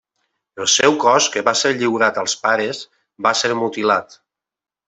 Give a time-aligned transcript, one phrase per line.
[0.63, 2.83] El seu cos, que va ser lliurat als pares,
[3.27, 4.21] va ser mutilat.